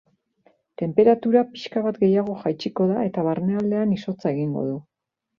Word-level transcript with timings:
Tenperatura 0.81 1.43
pixka 1.49 1.83
bat 1.87 1.99
gehiago 2.03 2.37
jaitsiko 2.43 2.87
da, 2.93 3.03
eta 3.09 3.25
barnealdean 3.27 3.93
izotza 3.99 4.31
egingo 4.33 4.65
du. 4.71 4.79